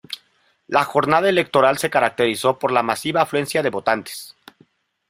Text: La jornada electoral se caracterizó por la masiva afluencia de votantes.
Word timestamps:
La 0.67 0.83
jornada 0.83 1.29
electoral 1.29 1.77
se 1.77 1.91
caracterizó 1.91 2.57
por 2.57 2.71
la 2.71 2.81
masiva 2.81 3.21
afluencia 3.21 3.61
de 3.61 3.69
votantes. 3.69 4.35